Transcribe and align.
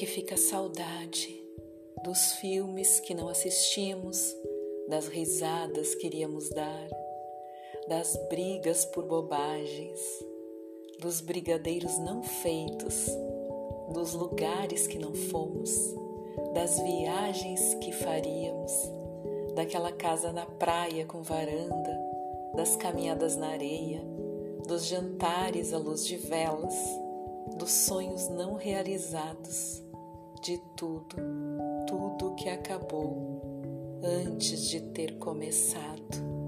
que 0.00 0.06
fica 0.06 0.34
saudade 0.34 1.38
dos 2.02 2.32
filmes 2.40 3.00
que 3.00 3.12
não 3.12 3.28
assistimos, 3.28 4.34
das 4.88 5.08
risadas 5.08 5.94
que 5.94 6.06
iríamos 6.06 6.48
dar, 6.48 6.88
das 7.86 8.16
brigas 8.30 8.86
por 8.86 9.04
bobagens, 9.04 10.00
dos 11.00 11.20
brigadeiros 11.20 11.98
não 11.98 12.22
feitos, 12.22 13.08
dos 13.92 14.14
lugares 14.14 14.86
que 14.86 14.98
não 14.98 15.14
fomos, 15.14 15.70
das 16.54 16.80
viagens 16.80 17.74
que 17.74 17.92
faríamos, 17.92 18.72
daquela 19.54 19.92
casa 19.92 20.32
na 20.32 20.46
praia 20.46 21.04
com 21.04 21.22
varanda, 21.22 22.00
das 22.56 22.74
caminhadas 22.74 23.36
na 23.36 23.48
areia, 23.48 24.00
dos 24.66 24.86
jantares 24.86 25.74
à 25.74 25.78
luz 25.78 26.06
de 26.06 26.16
velas, 26.16 26.74
dos 27.56 27.70
sonhos 27.70 28.28
não 28.28 28.54
realizados, 28.54 29.82
de 30.42 30.58
tudo, 30.76 31.16
tudo 31.86 32.34
que 32.34 32.48
acabou 32.48 33.42
antes 34.02 34.68
de 34.68 34.80
ter 34.80 35.18
começado. 35.18 36.39